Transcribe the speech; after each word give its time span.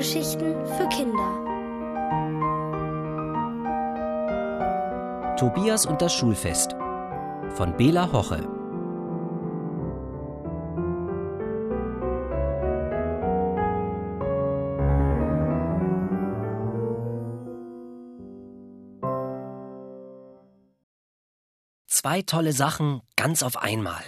Hörgeschichten 0.00 0.54
für 0.64 0.88
Kinder. 0.88 1.46
Tobias 5.36 5.84
und 5.84 6.00
das 6.00 6.14
Schulfest 6.14 6.72
von 7.50 7.76
Bela 7.76 8.10
Hoche. 8.10 8.38
Zwei 21.86 22.22
tolle 22.22 22.54
Sachen 22.54 23.02
ganz 23.16 23.42
auf 23.42 23.58
einmal. 23.58 24.02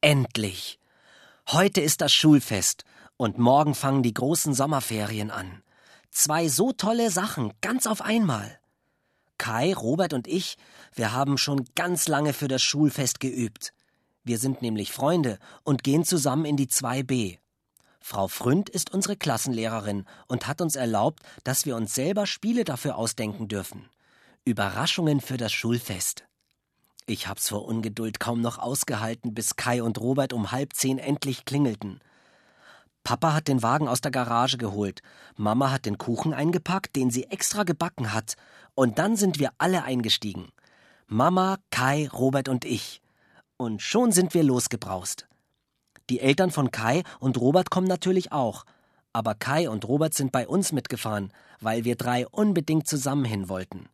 Endlich! 0.00 0.80
Heute 1.48 1.82
ist 1.82 2.00
das 2.00 2.14
Schulfest 2.14 2.84
und 3.16 3.38
morgen 3.38 3.74
fangen 3.74 4.02
die 4.02 4.14
großen 4.14 4.54
Sommerferien 4.54 5.30
an. 5.30 5.62
Zwei 6.10 6.48
so 6.48 6.72
tolle 6.72 7.10
Sachen 7.10 7.52
ganz 7.60 7.86
auf 7.86 8.02
einmal. 8.02 8.58
Kai, 9.38 9.74
Robert 9.74 10.12
und 10.12 10.26
ich, 10.26 10.56
wir 10.94 11.12
haben 11.12 11.36
schon 11.38 11.64
ganz 11.74 12.08
lange 12.08 12.32
für 12.32 12.48
das 12.48 12.62
Schulfest 12.62 13.20
geübt. 13.20 13.72
Wir 14.24 14.38
sind 14.38 14.62
nämlich 14.62 14.92
Freunde 14.92 15.38
und 15.62 15.84
gehen 15.84 16.04
zusammen 16.04 16.46
in 16.46 16.56
die 16.56 16.68
2b. 16.68 17.38
Frau 18.00 18.28
Fründ 18.28 18.68
ist 18.68 18.94
unsere 18.94 19.16
Klassenlehrerin 19.16 20.04
und 20.26 20.46
hat 20.46 20.60
uns 20.60 20.76
erlaubt, 20.76 21.22
dass 21.44 21.66
wir 21.66 21.76
uns 21.76 21.94
selber 21.94 22.26
Spiele 22.26 22.64
dafür 22.64 22.96
ausdenken 22.96 23.48
dürfen. 23.48 23.88
Überraschungen 24.44 25.20
für 25.20 25.36
das 25.36 25.52
Schulfest. 25.52 26.24
Ich 27.06 27.28
hab's 27.28 27.48
vor 27.48 27.64
Ungeduld 27.64 28.20
kaum 28.20 28.40
noch 28.40 28.58
ausgehalten, 28.58 29.34
bis 29.34 29.56
Kai 29.56 29.82
und 29.82 30.00
Robert 30.00 30.32
um 30.32 30.50
halb 30.50 30.72
zehn 30.74 30.98
endlich 30.98 31.44
klingelten. 31.44 32.00
Papa 33.06 33.34
hat 33.34 33.46
den 33.46 33.62
Wagen 33.62 33.86
aus 33.86 34.00
der 34.00 34.10
Garage 34.10 34.58
geholt, 34.58 35.00
Mama 35.36 35.70
hat 35.70 35.86
den 35.86 35.96
Kuchen 35.96 36.34
eingepackt, 36.34 36.96
den 36.96 37.12
sie 37.12 37.30
extra 37.30 37.62
gebacken 37.62 38.12
hat, 38.12 38.34
und 38.74 38.98
dann 38.98 39.14
sind 39.14 39.38
wir 39.38 39.50
alle 39.58 39.84
eingestiegen. 39.84 40.48
Mama, 41.06 41.58
Kai, 41.70 42.08
Robert 42.12 42.48
und 42.48 42.64
ich. 42.64 43.00
Und 43.58 43.80
schon 43.80 44.10
sind 44.10 44.34
wir 44.34 44.42
losgebraust. 44.42 45.28
Die 46.10 46.18
Eltern 46.18 46.50
von 46.50 46.72
Kai 46.72 47.04
und 47.20 47.40
Robert 47.40 47.70
kommen 47.70 47.86
natürlich 47.86 48.32
auch, 48.32 48.64
aber 49.12 49.36
Kai 49.36 49.70
und 49.70 49.86
Robert 49.86 50.14
sind 50.14 50.32
bei 50.32 50.48
uns 50.48 50.72
mitgefahren, 50.72 51.32
weil 51.60 51.84
wir 51.84 51.94
drei 51.94 52.26
unbedingt 52.26 52.88
zusammen 52.88 53.24
hin 53.24 53.48
wollten. 53.48 53.88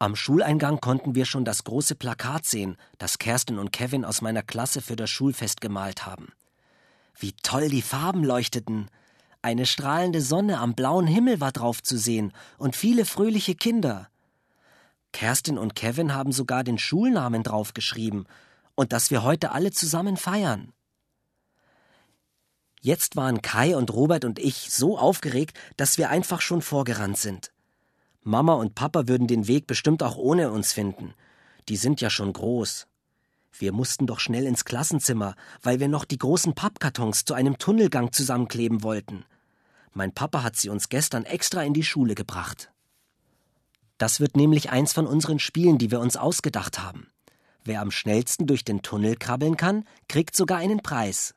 Am 0.00 0.16
Schuleingang 0.16 0.80
konnten 0.80 1.14
wir 1.14 1.26
schon 1.26 1.44
das 1.44 1.62
große 1.62 1.94
Plakat 1.94 2.44
sehen, 2.44 2.76
das 2.98 3.18
Kerstin 3.18 3.60
und 3.60 3.70
Kevin 3.70 4.04
aus 4.04 4.20
meiner 4.20 4.42
Klasse 4.42 4.80
für 4.80 4.96
das 4.96 5.10
Schulfest 5.10 5.60
gemalt 5.60 6.06
haben. 6.06 6.32
Wie 7.18 7.32
toll 7.42 7.68
die 7.68 7.82
Farben 7.82 8.24
leuchteten. 8.24 8.90
Eine 9.42 9.66
strahlende 9.66 10.20
Sonne 10.20 10.58
am 10.58 10.74
blauen 10.74 11.06
Himmel 11.06 11.40
war 11.40 11.52
drauf 11.52 11.82
zu 11.82 11.98
sehen 11.98 12.32
und 12.58 12.76
viele 12.76 13.04
fröhliche 13.04 13.54
Kinder. 13.54 14.08
Kerstin 15.12 15.58
und 15.58 15.76
Kevin 15.76 16.14
haben 16.14 16.32
sogar 16.32 16.64
den 16.64 16.78
Schulnamen 16.78 17.42
draufgeschrieben 17.42 18.26
und 18.74 18.92
dass 18.92 19.10
wir 19.10 19.22
heute 19.22 19.52
alle 19.52 19.70
zusammen 19.70 20.16
feiern. 20.16 20.72
Jetzt 22.80 23.16
waren 23.16 23.40
Kai 23.40 23.76
und 23.76 23.92
Robert 23.92 24.24
und 24.24 24.38
ich 24.38 24.70
so 24.70 24.98
aufgeregt, 24.98 25.56
dass 25.76 25.96
wir 25.96 26.10
einfach 26.10 26.40
schon 26.40 26.60
vorgerannt 26.60 27.16
sind. 27.16 27.52
Mama 28.22 28.54
und 28.54 28.74
Papa 28.74 29.06
würden 29.08 29.26
den 29.26 29.46
Weg 29.46 29.66
bestimmt 29.66 30.02
auch 30.02 30.16
ohne 30.16 30.50
uns 30.50 30.72
finden. 30.72 31.14
Die 31.68 31.76
sind 31.76 32.00
ja 32.00 32.10
schon 32.10 32.32
groß. 32.32 32.86
Wir 33.58 33.72
mussten 33.72 34.06
doch 34.06 34.20
schnell 34.20 34.46
ins 34.46 34.64
Klassenzimmer, 34.64 35.34
weil 35.62 35.80
wir 35.80 35.88
noch 35.88 36.04
die 36.04 36.18
großen 36.18 36.54
Pappkartons 36.54 37.24
zu 37.24 37.34
einem 37.34 37.58
Tunnelgang 37.58 38.12
zusammenkleben 38.12 38.82
wollten. 38.82 39.24
Mein 39.92 40.12
Papa 40.12 40.42
hat 40.42 40.56
sie 40.56 40.68
uns 40.68 40.88
gestern 40.88 41.24
extra 41.24 41.62
in 41.62 41.72
die 41.72 41.84
Schule 41.84 42.14
gebracht. 42.14 42.72
Das 43.96 44.18
wird 44.18 44.36
nämlich 44.36 44.70
eins 44.70 44.92
von 44.92 45.06
unseren 45.06 45.38
Spielen, 45.38 45.78
die 45.78 45.90
wir 45.90 46.00
uns 46.00 46.16
ausgedacht 46.16 46.80
haben. 46.80 47.08
Wer 47.64 47.80
am 47.80 47.90
schnellsten 47.90 48.46
durch 48.46 48.64
den 48.64 48.82
Tunnel 48.82 49.16
krabbeln 49.16 49.56
kann, 49.56 49.84
kriegt 50.08 50.36
sogar 50.36 50.58
einen 50.58 50.82
Preis. 50.82 51.34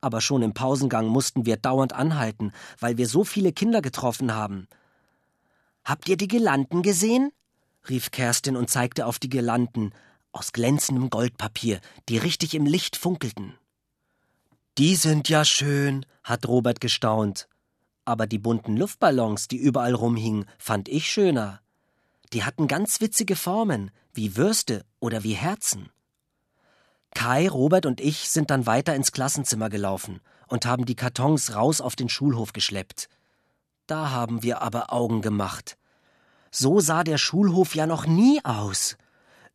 Aber 0.00 0.20
schon 0.20 0.42
im 0.42 0.52
Pausengang 0.52 1.06
mussten 1.06 1.46
wir 1.46 1.56
dauernd 1.56 1.94
anhalten, 1.94 2.52
weil 2.78 2.98
wir 2.98 3.08
so 3.08 3.24
viele 3.24 3.52
Kinder 3.52 3.80
getroffen 3.80 4.34
haben– 4.34 4.68
Habt 5.84 6.08
ihr 6.08 6.16
die 6.16 6.28
Girlanden 6.28 6.82
gesehen? 6.82 7.32
rief 7.88 8.12
Kerstin 8.12 8.56
und 8.56 8.70
zeigte 8.70 9.06
auf 9.06 9.18
die 9.18 9.28
Girlanden 9.28 9.92
aus 10.32 10.52
glänzendem 10.52 11.10
Goldpapier, 11.10 11.80
die 12.08 12.18
richtig 12.18 12.54
im 12.54 12.66
Licht 12.66 12.96
funkelten. 12.96 13.54
Die 14.78 14.96
sind 14.96 15.28
ja 15.28 15.44
schön, 15.44 16.06
hat 16.24 16.48
Robert 16.48 16.80
gestaunt. 16.80 17.48
Aber 18.04 18.26
die 18.26 18.38
bunten 18.38 18.76
Luftballons, 18.76 19.48
die 19.48 19.58
überall 19.58 19.94
rumhingen, 19.94 20.46
fand 20.58 20.88
ich 20.88 21.10
schöner. 21.10 21.60
Die 22.32 22.44
hatten 22.44 22.66
ganz 22.66 23.00
witzige 23.00 23.36
Formen, 23.36 23.90
wie 24.14 24.36
Würste 24.36 24.84
oder 24.98 25.22
wie 25.22 25.34
Herzen. 25.34 25.90
Kai, 27.14 27.48
Robert 27.48 27.84
und 27.84 28.00
ich 28.00 28.30
sind 28.30 28.50
dann 28.50 28.66
weiter 28.66 28.94
ins 28.96 29.12
Klassenzimmer 29.12 29.68
gelaufen 29.68 30.20
und 30.48 30.64
haben 30.64 30.86
die 30.86 30.96
Kartons 30.96 31.54
raus 31.54 31.80
auf 31.80 31.94
den 31.94 32.08
Schulhof 32.08 32.52
geschleppt. 32.52 33.08
Da 33.86 34.10
haben 34.10 34.42
wir 34.42 34.62
aber 34.62 34.92
Augen 34.92 35.20
gemacht. 35.20 35.76
So 36.50 36.80
sah 36.80 37.04
der 37.04 37.18
Schulhof 37.18 37.74
ja 37.74 37.86
noch 37.86 38.06
nie 38.06 38.42
aus. 38.44 38.96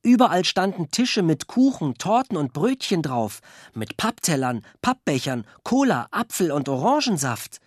Überall 0.08 0.46
standen 0.46 0.90
Tische 0.90 1.22
mit 1.22 1.48
Kuchen, 1.48 1.96
Torten 1.96 2.38
und 2.38 2.54
Brötchen 2.54 3.02
drauf, 3.02 3.42
mit 3.74 3.98
Papptellern, 3.98 4.62
Pappbechern, 4.82 5.44
Cola, 5.64 6.08
Apfel 6.12 6.54
und 6.54 6.70
Orangensaft. 6.70 7.60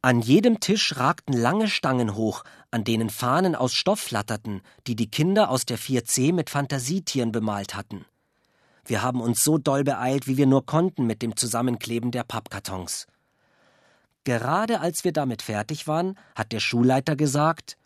An 0.00 0.20
jedem 0.20 0.60
Tisch 0.60 0.96
ragten 0.96 1.32
lange 1.32 1.66
Stangen 1.66 2.14
hoch, 2.14 2.44
an 2.70 2.84
denen 2.84 3.10
Fahnen 3.10 3.56
aus 3.56 3.74
Stoff 3.74 3.98
flatterten, 3.98 4.60
die 4.86 4.94
die 4.94 5.10
Kinder 5.10 5.50
aus 5.50 5.66
der 5.66 5.76
4C 5.76 6.32
mit 6.32 6.50
Fantasietieren 6.50 7.32
bemalt 7.32 7.74
hatten. 7.74 8.04
Wir 8.84 9.02
haben 9.02 9.20
uns 9.20 9.42
so 9.42 9.58
doll 9.58 9.82
beeilt, 9.82 10.28
wie 10.28 10.36
wir 10.36 10.46
nur 10.46 10.66
konnten 10.66 11.04
mit 11.04 11.20
dem 11.20 11.36
Zusammenkleben 11.36 12.12
der 12.12 12.22
Pappkartons. 12.22 13.08
Gerade 14.22 14.78
als 14.78 15.02
wir 15.02 15.12
damit 15.12 15.42
fertig 15.42 15.88
waren, 15.88 16.16
hat 16.36 16.52
der 16.52 16.60
Schulleiter 16.60 17.16
gesagt 17.16 17.76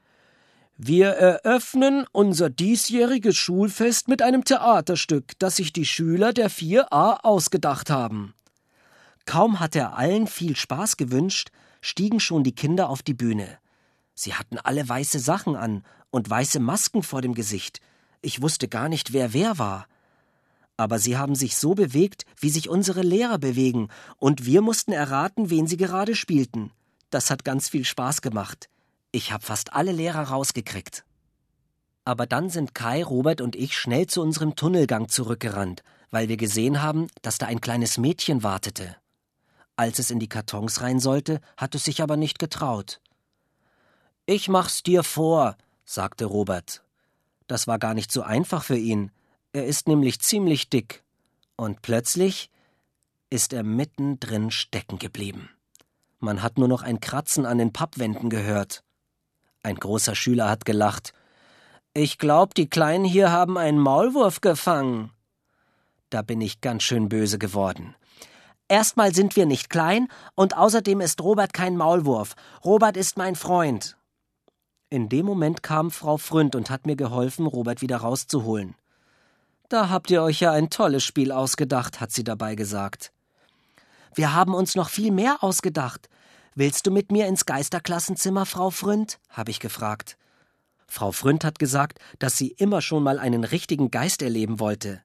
Wir 0.82 1.08
eröffnen 1.08 2.06
unser 2.10 2.48
diesjähriges 2.48 3.36
Schulfest 3.36 4.08
mit 4.08 4.22
einem 4.22 4.44
Theaterstück, 4.44 5.38
das 5.38 5.56
sich 5.56 5.74
die 5.74 5.84
Schüler 5.84 6.32
der 6.32 6.50
4a 6.50 7.20
ausgedacht 7.22 7.90
haben. 7.90 8.32
Kaum 9.26 9.60
hat 9.60 9.76
er 9.76 9.98
allen 9.98 10.26
viel 10.26 10.56
Spaß 10.56 10.96
gewünscht, 10.96 11.50
stiegen 11.82 12.18
schon 12.18 12.44
die 12.44 12.54
Kinder 12.54 12.88
auf 12.88 13.02
die 13.02 13.12
Bühne. 13.12 13.58
Sie 14.14 14.32
hatten 14.32 14.56
alle 14.56 14.88
weiße 14.88 15.18
Sachen 15.18 15.54
an 15.54 15.84
und 16.08 16.30
weiße 16.30 16.60
Masken 16.60 17.02
vor 17.02 17.20
dem 17.20 17.34
Gesicht. 17.34 17.82
Ich 18.22 18.40
wusste 18.40 18.66
gar 18.66 18.88
nicht, 18.88 19.12
wer 19.12 19.34
wer 19.34 19.58
war 19.58 19.86
aber 20.78 20.98
sie 20.98 21.18
haben 21.18 21.34
sich 21.34 21.58
so 21.58 21.74
bewegt, 21.74 22.24
wie 22.38 22.48
sich 22.48 22.70
unsere 22.70 23.02
Lehrer 23.02 23.36
bewegen, 23.36 23.88
und 24.16 24.46
wir 24.46 24.62
mussten 24.62 24.92
erraten, 24.92 25.50
wen 25.50 25.66
sie 25.66 25.76
gerade 25.76 26.14
spielten. 26.14 26.72
Das 27.10 27.28
hat 27.28 27.44
ganz 27.44 27.68
viel 27.68 27.84
Spaß 27.84 28.22
gemacht. 28.22 28.69
Ich 29.12 29.32
habe 29.32 29.44
fast 29.44 29.72
alle 29.72 29.92
Lehrer 29.92 30.22
rausgekriegt. 30.22 31.04
Aber 32.04 32.26
dann 32.26 32.48
sind 32.48 32.74
Kai, 32.74 33.02
Robert 33.02 33.40
und 33.40 33.56
ich 33.56 33.76
schnell 33.76 34.06
zu 34.06 34.22
unserem 34.22 34.56
Tunnelgang 34.56 35.08
zurückgerannt, 35.08 35.82
weil 36.10 36.28
wir 36.28 36.36
gesehen 36.36 36.82
haben, 36.82 37.08
dass 37.22 37.38
da 37.38 37.46
ein 37.46 37.60
kleines 37.60 37.98
Mädchen 37.98 38.42
wartete. 38.42 38.96
Als 39.76 39.98
es 39.98 40.10
in 40.10 40.18
die 40.18 40.28
Kartons 40.28 40.80
rein 40.80 41.00
sollte, 41.00 41.40
hat 41.56 41.74
es 41.74 41.84
sich 41.84 42.02
aber 42.02 42.16
nicht 42.16 42.38
getraut. 42.38 43.00
Ich 44.26 44.48
mach's 44.48 44.82
dir 44.82 45.02
vor, 45.02 45.56
sagte 45.84 46.26
Robert. 46.26 46.84
Das 47.46 47.66
war 47.66 47.78
gar 47.78 47.94
nicht 47.94 48.12
so 48.12 48.22
einfach 48.22 48.62
für 48.62 48.76
ihn. 48.76 49.10
Er 49.52 49.66
ist 49.66 49.88
nämlich 49.88 50.20
ziemlich 50.20 50.70
dick. 50.70 51.02
Und 51.56 51.82
plötzlich 51.82 52.50
ist 53.28 53.52
er 53.52 53.64
mittendrin 53.64 54.50
stecken 54.50 54.98
geblieben. 54.98 55.50
Man 56.20 56.42
hat 56.42 56.58
nur 56.58 56.68
noch 56.68 56.82
ein 56.82 57.00
Kratzen 57.00 57.46
an 57.46 57.58
den 57.58 57.72
Pappwänden 57.72 58.30
gehört. 58.30 58.84
Ein 59.62 59.76
großer 59.76 60.14
Schüler 60.14 60.48
hat 60.48 60.64
gelacht. 60.64 61.12
Ich 61.92 62.18
glaub, 62.18 62.54
die 62.54 62.70
Kleinen 62.70 63.04
hier 63.04 63.30
haben 63.30 63.58
einen 63.58 63.78
Maulwurf 63.78 64.40
gefangen. 64.40 65.10
Da 66.08 66.22
bin 66.22 66.40
ich 66.40 66.60
ganz 66.60 66.82
schön 66.82 67.08
böse 67.08 67.38
geworden. 67.38 67.94
Erstmal 68.68 69.14
sind 69.14 69.36
wir 69.36 69.46
nicht 69.46 69.68
klein 69.68 70.08
und 70.34 70.56
außerdem 70.56 71.00
ist 71.00 71.20
Robert 71.20 71.52
kein 71.52 71.76
Maulwurf. 71.76 72.34
Robert 72.64 72.96
ist 72.96 73.18
mein 73.18 73.34
Freund. 73.34 73.96
In 74.88 75.08
dem 75.08 75.26
Moment 75.26 75.62
kam 75.62 75.90
Frau 75.90 76.16
Fründ 76.16 76.54
und 76.54 76.70
hat 76.70 76.86
mir 76.86 76.96
geholfen, 76.96 77.46
Robert 77.46 77.80
wieder 77.80 77.98
rauszuholen. 77.98 78.74
Da 79.68 79.88
habt 79.88 80.10
ihr 80.10 80.22
euch 80.22 80.40
ja 80.40 80.52
ein 80.52 80.70
tolles 80.70 81.04
Spiel 81.04 81.30
ausgedacht, 81.30 82.00
hat 82.00 82.10
sie 82.10 82.24
dabei 82.24 82.54
gesagt. 82.54 83.12
Wir 84.14 84.34
haben 84.34 84.54
uns 84.54 84.74
noch 84.74 84.88
viel 84.88 85.12
mehr 85.12 85.44
ausgedacht. 85.44 86.08
Willst 86.56 86.86
du 86.86 86.90
mit 86.90 87.12
mir 87.12 87.28
ins 87.28 87.46
Geisterklassenzimmer, 87.46 88.44
Frau 88.44 88.70
Fründ? 88.70 89.20
habe 89.28 89.52
ich 89.52 89.60
gefragt. 89.60 90.18
Frau 90.88 91.12
Fründ 91.12 91.44
hat 91.44 91.60
gesagt, 91.60 92.00
dass 92.18 92.36
sie 92.36 92.48
immer 92.48 92.82
schon 92.82 93.04
mal 93.04 93.20
einen 93.20 93.44
richtigen 93.44 93.92
Geist 93.92 94.20
erleben 94.20 94.58
wollte. 94.58 95.00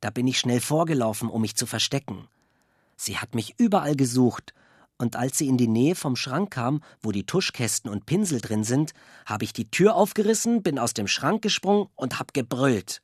Da 0.00 0.10
bin 0.10 0.26
ich 0.26 0.38
schnell 0.38 0.60
vorgelaufen, 0.60 1.30
um 1.30 1.40
mich 1.40 1.56
zu 1.56 1.64
verstecken. 1.64 2.28
Sie 2.96 3.16
hat 3.16 3.34
mich 3.34 3.54
überall 3.58 3.96
gesucht, 3.96 4.52
Und 4.96 5.16
als 5.16 5.38
sie 5.38 5.48
in 5.48 5.56
die 5.56 5.66
Nähe 5.66 5.96
vom 5.96 6.14
Schrank 6.14 6.52
kam, 6.52 6.80
wo 7.02 7.10
die 7.10 7.26
Tuschkästen 7.26 7.90
und 7.90 8.06
Pinsel 8.06 8.40
drin 8.40 8.62
sind, 8.62 8.92
habe 9.26 9.44
ich 9.44 9.52
die 9.52 9.68
Tür 9.68 9.96
aufgerissen, 9.96 10.62
bin 10.62 10.78
aus 10.78 10.94
dem 10.94 11.08
Schrank 11.08 11.42
gesprungen 11.42 11.88
und 11.96 12.20
hab 12.20 12.32
gebrüllt. 12.32 13.02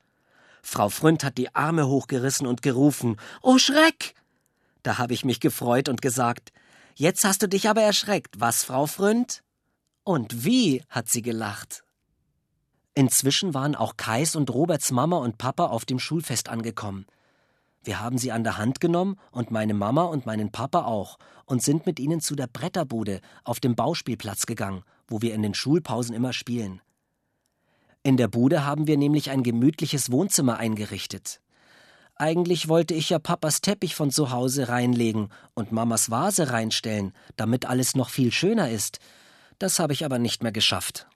Frau 0.63 0.87
Fründ 0.87 1.23
hat 1.23 1.37
die 1.37 1.53
Arme 1.53 1.87
hochgerissen 1.87 2.47
und 2.47 2.61
gerufen: 2.61 3.17
Oh 3.41 3.57
Schreck! 3.57 4.13
Da 4.83 4.99
habe 4.99 5.13
ich 5.13 5.25
mich 5.25 5.41
gefreut 5.41 5.89
und 5.89 6.01
gesagt: 6.01 6.53
Jetzt 7.01 7.23
hast 7.23 7.41
du 7.41 7.49
dich 7.49 7.67
aber 7.67 7.81
erschreckt, 7.81 8.39
was, 8.39 8.63
Frau 8.63 8.85
Fründ? 8.85 9.41
Und 10.03 10.45
wie, 10.45 10.83
hat 10.87 11.09
sie 11.09 11.23
gelacht. 11.23 11.83
Inzwischen 12.93 13.55
waren 13.55 13.73
auch 13.73 13.97
Kais 13.97 14.35
und 14.35 14.51
Roberts 14.51 14.91
Mama 14.91 15.17
und 15.17 15.39
Papa 15.39 15.65
auf 15.65 15.83
dem 15.83 15.97
Schulfest 15.97 16.47
angekommen. 16.47 17.07
Wir 17.83 18.01
haben 18.01 18.19
sie 18.19 18.31
an 18.31 18.43
der 18.43 18.59
Hand 18.59 18.81
genommen 18.81 19.17
und 19.31 19.49
meine 19.49 19.73
Mama 19.73 20.03
und 20.03 20.27
meinen 20.27 20.51
Papa 20.51 20.83
auch 20.83 21.17
und 21.47 21.63
sind 21.63 21.87
mit 21.87 21.99
ihnen 21.99 22.21
zu 22.21 22.35
der 22.35 22.45
Bretterbude 22.45 23.21
auf 23.43 23.59
dem 23.59 23.75
Bauspielplatz 23.75 24.45
gegangen, 24.45 24.83
wo 25.07 25.23
wir 25.23 25.33
in 25.33 25.41
den 25.41 25.55
Schulpausen 25.55 26.13
immer 26.13 26.33
spielen. 26.33 26.81
In 28.03 28.15
der 28.15 28.27
Bude 28.27 28.63
haben 28.63 28.85
wir 28.85 28.97
nämlich 28.97 29.31
ein 29.31 29.41
gemütliches 29.41 30.11
Wohnzimmer 30.11 30.57
eingerichtet. 30.57 31.41
Eigentlich 32.21 32.67
wollte 32.67 32.93
ich 32.93 33.09
ja 33.09 33.17
Papas 33.17 33.61
Teppich 33.61 33.95
von 33.95 34.11
zu 34.11 34.29
Hause 34.29 34.69
reinlegen 34.69 35.29
und 35.55 35.71
Mamas 35.71 36.11
Vase 36.11 36.51
reinstellen, 36.51 37.13
damit 37.35 37.65
alles 37.65 37.95
noch 37.95 38.11
viel 38.11 38.31
schöner 38.31 38.69
ist. 38.69 38.99
Das 39.57 39.79
habe 39.79 39.93
ich 39.93 40.05
aber 40.05 40.19
nicht 40.19 40.43
mehr 40.43 40.51
geschafft. 40.51 41.07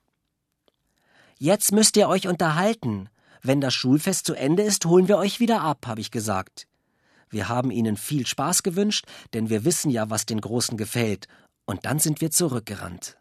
Jetzt 1.37 1.71
müsst 1.73 1.95
ihr 1.95 2.09
euch 2.09 2.27
unterhalten. 2.27 3.07
Wenn 3.43 3.61
das 3.61 3.75
Schulfest 3.75 4.25
zu 4.25 4.33
Ende 4.33 4.63
ist, 4.63 4.87
holen 4.87 5.07
wir 5.07 5.19
euch 5.19 5.39
wieder 5.39 5.61
ab, 5.61 5.85
habe 5.85 6.01
ich 6.01 6.09
gesagt. 6.09 6.65
Wir 7.29 7.49
haben 7.49 7.69
ihnen 7.69 7.97
viel 7.97 8.25
Spaß 8.25 8.63
gewünscht, 8.63 9.05
denn 9.35 9.51
wir 9.51 9.63
wissen 9.63 9.91
ja, 9.91 10.09
was 10.09 10.25
den 10.25 10.41
Großen 10.41 10.75
gefällt, 10.75 11.27
und 11.65 11.85
dann 11.85 11.99
sind 11.99 12.19
wir 12.19 12.31
zurückgerannt. 12.31 13.15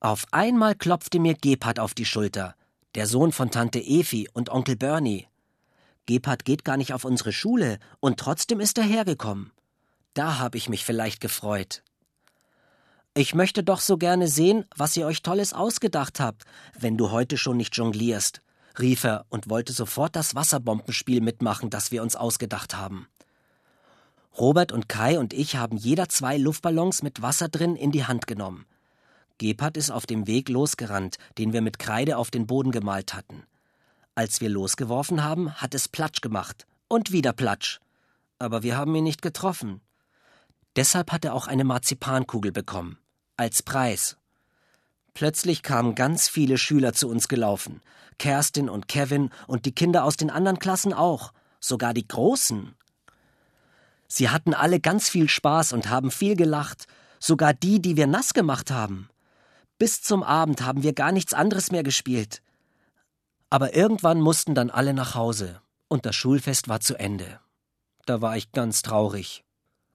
Auf 0.00 0.24
einmal 0.30 0.74
klopfte 0.74 1.20
mir 1.20 1.34
Gebhard 1.34 1.80
auf 1.80 1.92
die 1.92 2.06
Schulter 2.06 2.54
der 2.94 3.06
Sohn 3.06 3.32
von 3.32 3.50
Tante 3.50 3.80
Efi 3.80 4.26
und 4.32 4.48
Onkel 4.48 4.76
Bernie. 4.76 5.26
Gebhard 6.06 6.44
geht 6.44 6.64
gar 6.64 6.76
nicht 6.76 6.92
auf 6.92 7.04
unsere 7.04 7.32
Schule, 7.32 7.78
und 8.00 8.18
trotzdem 8.18 8.60
ist 8.60 8.78
er 8.78 8.84
hergekommen. 8.84 9.52
Da 10.12 10.38
habe 10.38 10.58
ich 10.58 10.68
mich 10.68 10.84
vielleicht 10.84 11.20
gefreut. 11.20 11.82
Ich 13.14 13.34
möchte 13.34 13.62
doch 13.62 13.80
so 13.80 13.96
gerne 13.96 14.28
sehen, 14.28 14.64
was 14.76 14.96
ihr 14.96 15.06
euch 15.06 15.22
Tolles 15.22 15.52
ausgedacht 15.52 16.20
habt, 16.20 16.44
wenn 16.78 16.96
du 16.96 17.10
heute 17.10 17.36
schon 17.38 17.56
nicht 17.56 17.76
jonglierst, 17.76 18.42
rief 18.78 19.04
er 19.04 19.24
und 19.28 19.48
wollte 19.48 19.72
sofort 19.72 20.16
das 20.16 20.34
Wasserbombenspiel 20.34 21.20
mitmachen, 21.20 21.70
das 21.70 21.92
wir 21.92 22.02
uns 22.02 22.16
ausgedacht 22.16 22.76
haben. 22.76 23.06
Robert 24.36 24.72
und 24.72 24.88
Kai 24.88 25.18
und 25.20 25.32
ich 25.32 25.56
haben 25.56 25.76
jeder 25.76 26.08
zwei 26.08 26.36
Luftballons 26.38 27.02
mit 27.02 27.22
Wasser 27.22 27.48
drin 27.48 27.76
in 27.76 27.92
die 27.92 28.04
Hand 28.04 28.26
genommen. 28.26 28.66
Gebhard 29.38 29.76
ist 29.76 29.90
auf 29.90 30.06
dem 30.06 30.26
Weg 30.26 30.48
losgerannt, 30.48 31.18
den 31.38 31.52
wir 31.52 31.62
mit 31.62 31.78
Kreide 31.78 32.18
auf 32.18 32.30
den 32.32 32.46
Boden 32.46 32.72
gemalt 32.72 33.14
hatten. 33.14 33.44
Als 34.16 34.40
wir 34.40 34.48
losgeworfen 34.48 35.24
haben, 35.24 35.54
hat 35.54 35.74
es 35.74 35.88
Platsch 35.88 36.20
gemacht. 36.20 36.66
Und 36.86 37.10
wieder 37.10 37.32
Platsch. 37.32 37.80
Aber 38.38 38.62
wir 38.62 38.76
haben 38.76 38.94
ihn 38.94 39.04
nicht 39.04 39.22
getroffen. 39.22 39.80
Deshalb 40.76 41.10
hat 41.10 41.24
er 41.24 41.34
auch 41.34 41.48
eine 41.48 41.64
Marzipankugel 41.64 42.52
bekommen. 42.52 42.98
Als 43.36 43.62
Preis. 43.62 44.16
Plötzlich 45.14 45.62
kamen 45.62 45.94
ganz 45.94 46.28
viele 46.28 46.58
Schüler 46.58 46.92
zu 46.92 47.08
uns 47.08 47.26
gelaufen. 47.26 47.80
Kerstin 48.18 48.68
und 48.68 48.86
Kevin 48.86 49.30
und 49.48 49.66
die 49.66 49.74
Kinder 49.74 50.04
aus 50.04 50.16
den 50.16 50.30
anderen 50.30 50.60
Klassen 50.60 50.92
auch. 50.92 51.32
Sogar 51.58 51.94
die 51.94 52.06
Großen. 52.06 52.74
Sie 54.06 54.28
hatten 54.28 54.54
alle 54.54 54.78
ganz 54.78 55.08
viel 55.08 55.28
Spaß 55.28 55.72
und 55.72 55.88
haben 55.88 56.12
viel 56.12 56.36
gelacht. 56.36 56.86
Sogar 57.18 57.52
die, 57.52 57.80
die 57.82 57.96
wir 57.96 58.06
nass 58.06 58.34
gemacht 58.34 58.70
haben. 58.70 59.08
Bis 59.78 60.02
zum 60.02 60.22
Abend 60.22 60.62
haben 60.62 60.84
wir 60.84 60.92
gar 60.92 61.10
nichts 61.10 61.34
anderes 61.34 61.72
mehr 61.72 61.82
gespielt. 61.82 62.43
Aber 63.54 63.76
irgendwann 63.76 64.20
mussten 64.20 64.56
dann 64.56 64.68
alle 64.68 64.94
nach 64.94 65.14
Hause 65.14 65.60
und 65.86 66.06
das 66.06 66.16
Schulfest 66.16 66.68
war 66.68 66.80
zu 66.80 66.98
Ende. 66.98 67.38
Da 68.04 68.20
war 68.20 68.36
ich 68.36 68.50
ganz 68.50 68.82
traurig. 68.82 69.44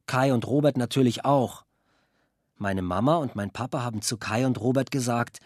Kai 0.05 0.33
und 0.33 0.47
Robert 0.47 0.77
natürlich 0.77 1.25
auch. 1.25 1.65
Meine 2.55 2.81
Mama 2.81 3.17
und 3.17 3.35
mein 3.35 3.51
Papa 3.51 3.83
haben 3.83 4.01
zu 4.01 4.15
Kai 4.15 4.45
und 4.45 4.61
Robert 4.61 4.91
gesagt, 4.91 5.41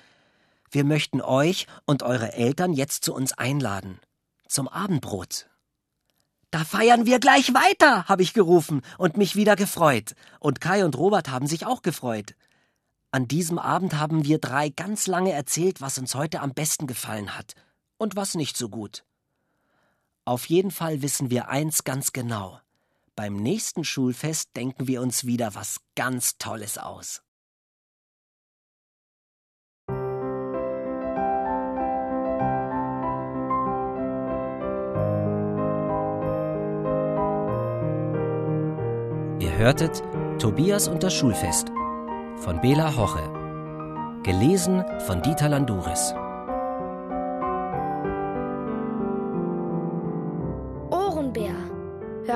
wir 0.70 0.84
möchten 0.84 1.24
euch 1.24 1.66
und 1.86 2.04
eure 2.04 2.34
Eltern 2.34 2.74
jetzt 2.74 3.04
zu 3.04 3.16
uns 3.16 3.34
einladen. 3.34 4.00
Zum 4.48 4.68
Abendbrot. 4.68 5.50
Da 6.52 6.66
feiern 6.66 7.08
wir 7.08 7.20
gleich 7.20 7.52
weiter, 7.56 8.08
habe 8.08 8.22
ich 8.22 8.36
gerufen 8.36 8.84
und 9.00 9.18
mich 9.18 9.36
wieder 9.36 9.56
gefreut. 9.56 10.14
Und 10.40 10.62
Kai 10.62 10.86
und 10.86 10.96
Robert 11.00 11.32
haben 11.32 11.48
sich 11.48 11.66
auch 11.66 11.82
gefreut. 11.82 12.36
An 13.10 13.28
diesem 13.28 13.58
Abend 13.58 13.96
haben 13.96 14.24
wir 14.24 14.38
drei 14.38 14.70
ganz 14.70 15.08
lange 15.08 15.32
erzählt, 15.32 15.82
was 15.82 15.98
uns 15.98 16.14
heute 16.14 16.42
am 16.42 16.54
besten 16.54 16.86
gefallen 16.86 17.36
hat 17.36 17.56
und 18.04 18.16
was 18.16 18.36
nicht 18.36 18.56
so 18.58 18.70
gut. 18.70 19.04
Auf 20.26 20.46
jeden 20.46 20.72
Fall 20.72 21.02
wissen 21.02 21.32
wir 21.32 21.50
eins 21.50 21.84
ganz 21.84 22.14
genau. 22.14 22.60
Beim 23.16 23.36
nächsten 23.36 23.84
Schulfest 23.84 24.56
denken 24.56 24.88
wir 24.88 25.02
uns 25.02 25.26
wieder 25.26 25.56
was 25.56 25.80
ganz 25.96 26.38
Tolles 26.38 26.78
aus. 26.78 27.22
Ihr 39.40 39.58
hörtet 39.58 40.02
Tobias 40.40 40.88
und 40.88 41.04
das 41.04 41.14
Schulfest 41.14 41.70
von 42.38 42.60
Bela 42.62 42.96
Hoche. 42.96 43.22
Gelesen 44.24 44.84
von 45.06 45.22
Dieter 45.22 45.50
Landuris. 45.50 46.14